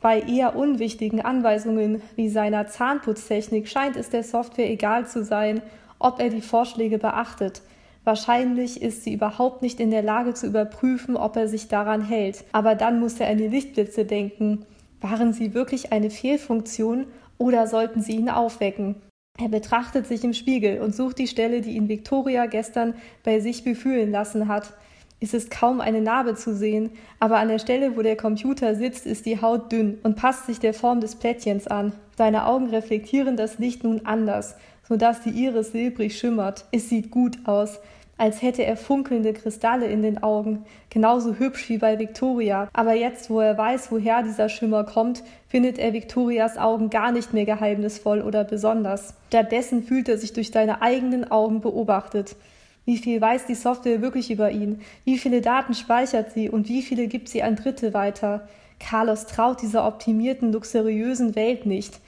bei 0.00 0.20
eher 0.20 0.54
unwichtigen 0.54 1.20
Anweisungen 1.20 2.00
wie 2.14 2.28
seiner 2.28 2.68
Zahnputztechnik 2.68 3.66
scheint 3.66 3.96
es 3.96 4.10
der 4.10 4.22
Software 4.22 4.70
egal 4.70 5.08
zu 5.08 5.24
sein, 5.24 5.60
ob 5.98 6.20
er 6.20 6.28
die 6.28 6.42
Vorschläge 6.42 6.98
beachtet. 6.98 7.62
Wahrscheinlich 8.04 8.80
ist 8.80 9.02
sie 9.02 9.12
überhaupt 9.12 9.62
nicht 9.62 9.80
in 9.80 9.90
der 9.90 10.02
Lage 10.02 10.34
zu 10.34 10.46
überprüfen, 10.46 11.16
ob 11.16 11.36
er 11.36 11.48
sich 11.48 11.66
daran 11.66 12.04
hält. 12.04 12.44
Aber 12.52 12.76
dann 12.76 13.00
muss 13.00 13.18
er 13.18 13.28
an 13.28 13.38
die 13.38 13.48
Lichtblitze 13.48 14.04
denken. 14.04 14.64
Waren 15.00 15.32
sie 15.32 15.54
wirklich 15.54 15.92
eine 15.92 16.10
Fehlfunktion 16.10 17.06
oder 17.38 17.66
sollten 17.66 18.02
sie 18.02 18.16
ihn 18.16 18.28
aufwecken? 18.28 18.96
Er 19.40 19.48
betrachtet 19.48 20.06
sich 20.06 20.24
im 20.24 20.34
Spiegel 20.34 20.80
und 20.80 20.94
sucht 20.94 21.18
die 21.18 21.28
Stelle, 21.28 21.60
die 21.60 21.76
ihn 21.76 21.88
Victoria 21.88 22.46
gestern 22.46 22.94
bei 23.22 23.38
sich 23.38 23.62
befühlen 23.62 24.10
lassen 24.10 24.48
hat. 24.48 24.74
Es 25.20 25.34
ist 25.34 25.50
kaum 25.50 25.80
eine 25.80 26.00
Narbe 26.00 26.34
zu 26.34 26.54
sehen, 26.54 26.90
aber 27.20 27.38
an 27.38 27.48
der 27.48 27.60
Stelle, 27.60 27.96
wo 27.96 28.02
der 28.02 28.16
Computer 28.16 28.74
sitzt, 28.74 29.06
ist 29.06 29.26
die 29.26 29.40
Haut 29.40 29.70
dünn 29.70 29.98
und 30.02 30.16
passt 30.16 30.46
sich 30.46 30.58
der 30.58 30.74
Form 30.74 31.00
des 31.00 31.16
Plättchens 31.16 31.68
an. 31.68 31.92
Seine 32.16 32.46
Augen 32.46 32.70
reflektieren 32.70 33.36
das 33.36 33.58
Licht 33.58 33.84
nun 33.84 34.06
anders, 34.06 34.56
so 34.88 34.96
dass 34.96 35.22
die 35.22 35.30
Iris 35.30 35.72
silbrig 35.72 36.18
schimmert. 36.18 36.66
Es 36.72 36.88
sieht 36.88 37.10
gut 37.10 37.38
aus, 37.44 37.78
als 38.18 38.42
hätte 38.42 38.64
er 38.64 38.76
funkelnde 38.76 39.32
Kristalle 39.32 39.86
in 39.86 40.02
den 40.02 40.22
Augen, 40.22 40.64
genauso 40.90 41.34
hübsch 41.34 41.68
wie 41.70 41.78
bei 41.78 41.98
Victoria. 41.98 42.68
Aber 42.72 42.94
jetzt, 42.94 43.30
wo 43.30 43.40
er 43.40 43.56
weiß, 43.56 43.90
woher 43.90 44.22
dieser 44.22 44.48
Schimmer 44.48 44.84
kommt, 44.84 45.22
findet 45.46 45.78
er 45.78 45.92
Victorias 45.92 46.58
Augen 46.58 46.90
gar 46.90 47.12
nicht 47.12 47.32
mehr 47.32 47.46
geheimnisvoll 47.46 48.20
oder 48.20 48.44
besonders. 48.44 49.14
Stattdessen 49.28 49.84
fühlt 49.84 50.08
er 50.08 50.18
sich 50.18 50.32
durch 50.32 50.50
seine 50.50 50.82
eigenen 50.82 51.30
Augen 51.30 51.60
beobachtet. 51.60 52.36
Wie 52.84 52.98
viel 52.98 53.20
weiß 53.20 53.46
die 53.46 53.54
Software 53.54 54.02
wirklich 54.02 54.30
über 54.30 54.50
ihn? 54.50 54.80
Wie 55.04 55.18
viele 55.18 55.40
Daten 55.40 55.74
speichert 55.74 56.32
sie 56.32 56.50
und 56.50 56.68
wie 56.68 56.82
viele 56.82 57.06
gibt 57.06 57.28
sie 57.28 57.42
an 57.42 57.54
Dritte 57.54 57.94
weiter? 57.94 58.48
Carlos 58.80 59.26
traut 59.26 59.62
dieser 59.62 59.86
optimierten, 59.86 60.52
luxuriösen 60.52 61.36
Welt 61.36 61.66
nicht. 61.66 62.00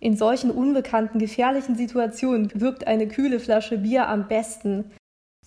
In 0.00 0.16
solchen 0.16 0.50
unbekannten, 0.50 1.18
gefährlichen 1.18 1.76
Situationen 1.76 2.50
wirkt 2.54 2.86
eine 2.86 3.08
kühle 3.08 3.40
Flasche 3.40 3.78
Bier 3.78 4.08
am 4.08 4.28
besten. 4.28 4.84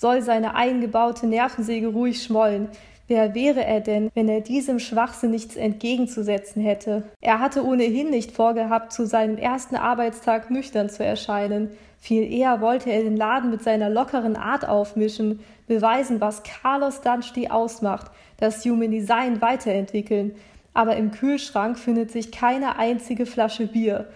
Soll 0.02 0.24
seine 0.24 0.56
eingebaute 0.56 1.28
Nervensäge 1.28 1.90
ruhig 1.90 2.24
schmollen. 2.24 2.70
Wer 3.08 3.36
wäre 3.36 3.64
er 3.64 3.82
denn, 3.82 4.10
wenn 4.16 4.30
er 4.30 4.42
diesem 4.42 4.80
Schwachsinn 4.80 5.30
nichts 5.30 5.56
entgegenzusetzen 5.56 6.60
hätte? 6.64 7.04
Er 7.22 7.40
hatte 7.40 7.64
ohnehin 7.64 8.10
nicht 8.10 8.32
vorgehabt, 8.32 8.92
zu 8.92 9.06
seinem 9.06 9.38
ersten 9.38 9.76
Arbeitstag 9.76 10.50
nüchtern 10.50 10.90
zu 10.90 11.06
erscheinen. 11.06 11.70
Viel 12.00 12.24
eher 12.34 12.62
wollte 12.62 12.90
er 12.90 13.04
den 13.04 13.16
Laden 13.16 13.52
mit 13.52 13.62
seiner 13.62 13.92
lockeren 13.92 14.36
Art 14.36 14.68
aufmischen, 14.68 15.42
beweisen, 15.68 16.20
was 16.20 16.42
Carlos 16.42 17.02
Dunstey 17.02 17.50
ausmacht, 17.50 18.10
das 18.38 18.66
Human 18.66 18.90
Design 18.90 19.40
weiterentwickeln. 19.40 20.34
Aber 20.74 20.96
im 20.96 21.12
Kühlschrank 21.12 21.78
findet 21.78 22.10
sich 22.10 22.32
keine 22.32 22.80
einzige 22.80 23.28
Flasche 23.28 23.68
Bier. 23.68 24.08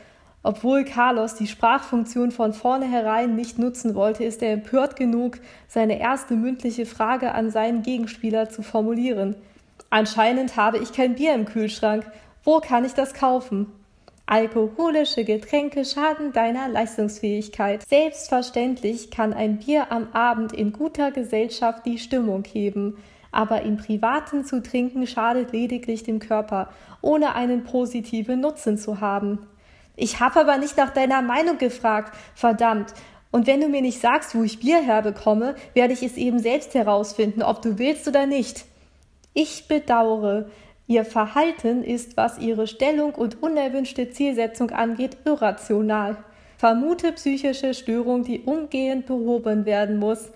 Obwohl 0.48 0.84
Carlos 0.86 1.34
die 1.34 1.48
Sprachfunktion 1.48 2.30
von 2.30 2.54
vornherein 2.54 3.36
nicht 3.36 3.58
nutzen 3.58 3.96
wollte, 3.96 4.24
ist 4.24 4.44
er 4.44 4.54
empört 4.54 4.96
genug, 4.96 5.40
seine 5.68 6.00
erste 6.00 6.36
mündliche 6.36 6.86
Frage 6.86 7.32
an 7.32 7.50
seinen 7.50 7.82
Gegenspieler 7.82 8.48
zu 8.48 8.62
formulieren. 8.62 9.36
Anscheinend 9.90 10.56
habe 10.56 10.78
ich 10.78 10.94
kein 10.94 11.16
Bier 11.16 11.34
im 11.34 11.46
Kühlschrank. 11.46 12.06
Wo 12.44 12.60
kann 12.60 12.86
ich 12.86 12.94
das 12.94 13.16
kaufen? 13.16 13.72
Alkoholische 14.28 15.24
Getränke 15.24 15.84
schaden 15.84 16.32
deiner 16.32 16.68
Leistungsfähigkeit. 16.68 17.82
Selbstverständlich 17.88 19.10
kann 19.10 19.34
ein 19.34 19.58
Bier 19.58 19.92
am 19.92 20.10
Abend 20.14 20.54
in 20.54 20.74
guter 20.74 21.10
Gesellschaft 21.10 21.88
die 21.88 21.98
Stimmung 21.98 22.44
heben, 22.44 22.98
aber 23.32 23.64
im 23.64 23.78
Privaten 23.78 24.46
zu 24.46 24.62
trinken 24.62 25.08
schadet 25.08 25.54
lediglich 25.54 26.04
dem 26.04 26.20
Körper, 26.20 26.70
ohne 27.02 27.34
einen 27.34 27.64
positiven 27.64 28.42
Nutzen 28.42 28.78
zu 28.78 29.02
haben. 29.02 29.40
Ich 29.96 30.20
habe 30.20 30.42
aber 30.42 30.58
nicht 30.58 30.78
nach 30.78 30.92
deiner 30.92 31.22
Meinung 31.22 31.58
gefragt, 31.58 32.14
verdammt. 32.34 32.94
Und 33.32 33.48
wenn 33.48 33.62
du 33.62 33.68
mir 33.68 33.82
nicht 33.82 34.00
sagst, 34.00 34.36
wo 34.36 34.44
ich 34.44 34.60
Bier 34.60 34.82
herbekomme, 34.82 35.56
werde 35.74 35.94
ich 35.94 36.04
es 36.04 36.18
eben 36.18 36.40
selbst 36.40 36.74
herausfinden, 36.74 37.44
ob 37.44 37.62
du 37.62 37.78
willst 37.78 38.08
oder 38.08 38.26
nicht. 38.26 38.66
Ich 39.34 39.68
bedauere, 39.68 40.46
Ihr 40.88 41.04
Verhalten 41.04 41.84
ist, 41.84 42.16
was 42.16 42.38
ihre 42.38 42.68
Stellung 42.68 43.16
und 43.16 43.42
unerwünschte 43.42 44.12
Zielsetzung 44.12 44.70
angeht, 44.70 45.18
irrational. 45.26 46.18
Vermute 46.58 47.12
psychische 47.14 47.74
Störung, 47.74 48.24
die 48.24 48.42
umgehend 48.42 49.08
behoben 49.08 49.66
werden 49.66 49.98
muss. 49.98 50.30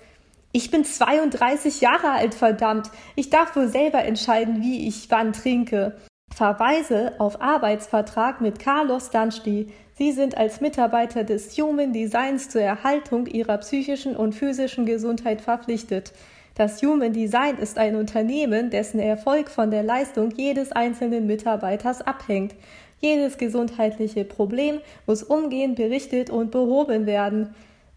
Ich 0.52 0.72
bin 0.72 0.84
32 0.84 1.82
Jahre 1.82 2.12
alt, 2.12 2.34
verdammt. 2.34 2.90
Ich 3.16 3.30
darf 3.30 3.56
wohl 3.56 3.68
selber 3.68 4.04
entscheiden, 4.04 4.64
wie 4.64 4.88
ich 4.88 5.12
wann 5.12 5.34
trinke. 5.34 5.96
Verweise 6.40 7.12
auf 7.18 7.42
Arbeitsvertrag 7.42 8.40
mit 8.40 8.60
Carlos 8.60 9.10
Dunstey. 9.10 9.68
Sie 9.98 10.14
sind 10.14 10.38
als 10.38 10.62
Mitarbeiter 10.62 11.26
des 11.26 11.58
Human 11.58 11.92
Designs 11.92 12.48
zur 12.48 12.62
Erhaltung 12.62 13.28
ihrer 13.28 13.58
psychischen 13.58 14.16
und 14.16 14.34
physischen 14.34 14.86
Gesundheit 14.86 15.42
verpflichtet. 15.42 16.14
Das 16.56 16.82
Human 16.82 17.12
Design 17.12 17.58
ist 17.58 17.78
ein 17.78 17.98
Unternehmen, 17.98 18.70
dessen 18.70 19.02
Erfolg 19.02 19.50
von 19.50 19.70
der 19.70 19.84
Leistung 19.84 20.32
jedes 20.32 20.72
einzelnen 20.72 21.28
Mitarbeiters 21.28 22.00
abhängt. 22.00 22.56
Jedes 23.02 23.38
gesundheitliche 23.38 24.24
Problem 24.24 24.80
muss 25.08 25.24
umgehend 25.24 25.76
berichtet 25.76 26.30
und 26.30 26.52
behoben 26.52 27.06
werden. 27.06 27.54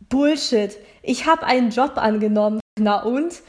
Bullshit. 0.08 0.76
Ich 1.04 1.26
habe 1.26 1.46
einen 1.46 1.70
Job 1.70 1.92
angenommen. 1.94 2.58
Na 2.76 3.04
und? 3.04 3.40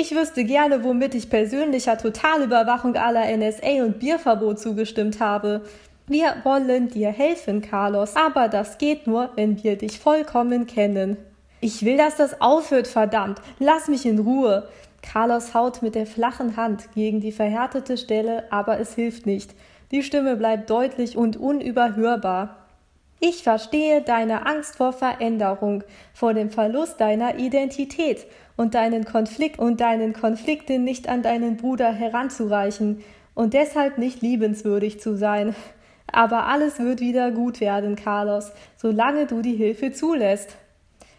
Ich 0.00 0.14
wüsste 0.14 0.44
gerne, 0.44 0.84
womit 0.84 1.16
ich 1.16 1.28
persönlicher 1.28 1.98
Totalüberwachung 1.98 2.94
aller 2.94 3.36
NSA 3.36 3.82
und 3.82 3.98
Bierverbot 3.98 4.60
zugestimmt 4.60 5.18
habe. 5.18 5.62
Wir 6.06 6.36
wollen 6.44 6.86
dir 6.86 7.08
helfen, 7.08 7.62
Carlos, 7.62 8.14
aber 8.14 8.46
das 8.46 8.78
geht 8.78 9.08
nur, 9.08 9.30
wenn 9.34 9.60
wir 9.64 9.76
dich 9.76 9.98
vollkommen 9.98 10.68
kennen. 10.68 11.16
Ich 11.60 11.84
will, 11.84 11.96
dass 11.96 12.14
das 12.14 12.40
aufhört, 12.40 12.86
verdammt. 12.86 13.40
Lass 13.58 13.88
mich 13.88 14.06
in 14.06 14.20
Ruhe. 14.20 14.68
Carlos 15.02 15.52
haut 15.52 15.82
mit 15.82 15.96
der 15.96 16.06
flachen 16.06 16.56
Hand 16.56 16.92
gegen 16.94 17.18
die 17.20 17.32
verhärtete 17.32 17.96
Stelle, 17.96 18.44
aber 18.52 18.78
es 18.78 18.94
hilft 18.94 19.26
nicht. 19.26 19.50
Die 19.90 20.04
Stimme 20.04 20.36
bleibt 20.36 20.70
deutlich 20.70 21.16
und 21.16 21.36
unüberhörbar. 21.36 22.57
Ich 23.20 23.42
verstehe 23.42 24.00
deine 24.00 24.46
Angst 24.46 24.76
vor 24.76 24.92
Veränderung, 24.92 25.82
vor 26.14 26.34
dem 26.34 26.50
Verlust 26.50 27.00
deiner 27.00 27.38
Identität 27.38 28.26
und 28.56 28.74
deinen 28.74 29.04
Konflikt 29.04 29.58
und 29.58 29.80
deinen 29.80 30.12
Konflikten 30.12 30.84
nicht 30.84 31.08
an 31.08 31.22
deinen 31.22 31.56
Bruder 31.56 31.92
heranzureichen 31.92 33.02
und 33.34 33.54
deshalb 33.54 33.98
nicht 33.98 34.22
liebenswürdig 34.22 35.00
zu 35.00 35.16
sein. 35.16 35.54
Aber 36.10 36.46
alles 36.46 36.78
wird 36.78 37.00
wieder 37.00 37.32
gut 37.32 37.60
werden, 37.60 37.96
Carlos, 37.96 38.52
solange 38.76 39.26
du 39.26 39.42
die 39.42 39.56
Hilfe 39.56 39.92
zulässt. 39.92 40.56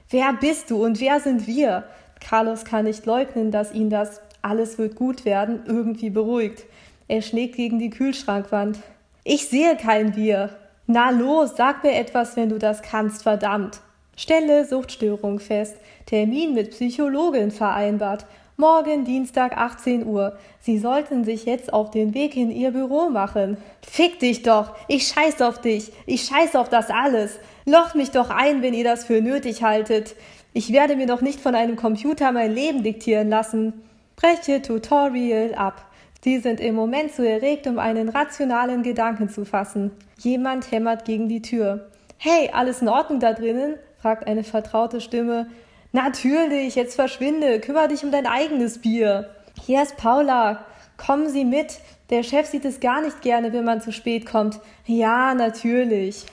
Wer 0.10 0.34
bist 0.34 0.72
du 0.72 0.84
und 0.84 1.00
wer 1.02 1.20
sind 1.20 1.48
wir? 1.48 1.84
Carlos 2.20 2.66
kann 2.66 2.86
nicht 2.86 3.06
leugnen, 3.06 3.52
dass 3.52 3.74
ihn 3.74 3.90
das 3.90 4.22
alles 4.42 4.78
wird 4.78 4.96
gut 4.96 5.26
werden 5.26 5.64
irgendwie 5.66 6.10
beruhigt. 6.10 6.66
Er 7.08 7.22
schlägt 7.22 7.56
gegen 7.56 7.78
die 7.78 7.90
Kühlschrankwand. 7.90 8.80
Ich 9.24 9.48
sehe 9.48 9.76
kein 9.76 10.16
Wir. 10.16 10.50
Na 10.92 11.12
los, 11.12 11.52
sag 11.56 11.84
mir 11.84 11.94
etwas, 11.94 12.36
wenn 12.36 12.50
du 12.50 12.58
das 12.58 12.82
kannst, 12.82 13.22
verdammt. 13.22 13.80
Stelle 14.18 14.66
Suchtstörung 14.66 15.40
fest. 15.40 15.78
Termin 16.08 16.56
mit 16.56 16.72
Psychologin 16.72 17.52
vereinbart. 17.52 18.26
Morgen 18.58 19.06
Dienstag 19.06 19.56
18 19.56 20.08
Uhr. 20.08 20.36
Sie 20.62 20.80
sollten 20.80 21.26
sich 21.26 21.46
jetzt 21.46 21.72
auf 21.72 21.92
den 21.92 22.16
Weg 22.16 22.36
in 22.36 22.50
Ihr 22.50 22.72
Büro 22.72 23.08
machen. 23.10 23.58
Fick 23.84 24.18
dich 24.18 24.42
doch! 24.42 24.76
Ich 24.88 25.10
scheiß 25.10 25.44
auf 25.44 25.62
dich! 25.62 25.92
Ich 26.08 26.24
scheiß 26.24 26.56
auf 26.56 26.70
das 26.70 26.90
alles! 26.90 27.38
Locht 27.66 27.94
mich 27.94 28.10
doch 28.10 28.32
ein, 28.32 28.64
wenn 28.64 28.74
ihr 28.74 28.84
das 28.84 29.04
für 29.04 29.22
nötig 29.22 29.62
haltet. 29.62 30.16
Ich 30.54 30.74
werde 30.74 30.96
mir 30.96 31.06
doch 31.06 31.22
nicht 31.22 31.40
von 31.40 31.54
einem 31.54 31.76
Computer 31.76 32.32
mein 32.32 32.52
Leben 32.52 32.82
diktieren 32.82 33.30
lassen. 33.30 33.84
Breche 34.16 34.64
Tutorial 34.64 35.54
ab. 35.54 35.86
Sie 36.22 36.40
sind 36.40 36.60
im 36.60 36.76
Moment 36.76 37.14
zu 37.14 37.28
erregt, 37.28 37.66
um 37.68 37.80
einen 37.80 38.10
rationalen 38.10 38.84
Gedanken 38.84 39.30
zu 39.30 39.46
fassen. 39.46 39.92
Jemand 40.18 40.72
hämmert 40.72 41.06
gegen 41.06 41.30
die 41.30 41.42
Tür. 41.42 41.90
Hey, 42.18 42.50
alles 42.52 42.82
in 42.82 42.90
Ordnung 42.90 43.20
da 43.20 43.34
drinnen? 43.34 43.76
fragt 44.02 44.28
eine 44.28 44.44
vertraute 44.44 45.02
Stimme. 45.02 45.48
Natürlich, 45.92 46.76
jetzt 46.76 46.96
verschwinde, 46.96 47.60
kümmere 47.60 47.88
dich 47.88 48.04
um 48.04 48.12
dein 48.12 48.28
eigenes 48.28 48.80
Bier. 48.80 49.30
Hier 49.66 49.82
ist 49.82 49.98
Paula. 49.98 50.66
Kommen 50.98 51.30
Sie 51.30 51.46
mit. 51.46 51.80
Der 52.10 52.24
Chef 52.24 52.48
sieht 52.48 52.66
es 52.66 52.80
gar 52.80 53.02
nicht 53.02 53.22
gerne, 53.22 53.54
wenn 53.54 53.64
man 53.64 53.82
zu 53.82 53.92
spät 53.92 54.26
kommt. 54.26 54.60
Ja, 54.86 55.34
natürlich. 55.34 56.26